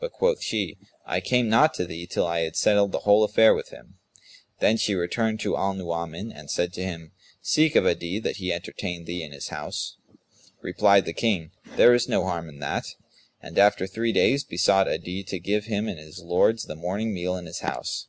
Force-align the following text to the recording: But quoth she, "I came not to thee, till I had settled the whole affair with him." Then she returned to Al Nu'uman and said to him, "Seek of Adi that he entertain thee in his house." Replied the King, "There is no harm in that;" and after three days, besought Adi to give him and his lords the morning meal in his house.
But 0.00 0.12
quoth 0.12 0.42
she, 0.42 0.76
"I 1.06 1.22
came 1.22 1.48
not 1.48 1.72
to 1.76 1.86
thee, 1.86 2.06
till 2.06 2.26
I 2.26 2.40
had 2.40 2.56
settled 2.56 2.92
the 2.92 3.06
whole 3.08 3.24
affair 3.24 3.54
with 3.54 3.70
him." 3.70 3.94
Then 4.60 4.76
she 4.76 4.94
returned 4.94 5.40
to 5.40 5.56
Al 5.56 5.72
Nu'uman 5.72 6.30
and 6.30 6.50
said 6.50 6.74
to 6.74 6.82
him, 6.84 7.12
"Seek 7.40 7.74
of 7.74 7.86
Adi 7.86 8.18
that 8.18 8.36
he 8.36 8.52
entertain 8.52 9.06
thee 9.06 9.22
in 9.22 9.32
his 9.32 9.48
house." 9.48 9.96
Replied 10.60 11.06
the 11.06 11.14
King, 11.14 11.52
"There 11.76 11.94
is 11.94 12.06
no 12.06 12.24
harm 12.24 12.50
in 12.50 12.58
that;" 12.58 12.84
and 13.40 13.58
after 13.58 13.86
three 13.86 14.12
days, 14.12 14.44
besought 14.44 14.88
Adi 14.88 15.22
to 15.24 15.38
give 15.40 15.64
him 15.64 15.88
and 15.88 15.98
his 15.98 16.18
lords 16.22 16.64
the 16.64 16.76
morning 16.76 17.14
meal 17.14 17.34
in 17.38 17.46
his 17.46 17.60
house. 17.60 18.08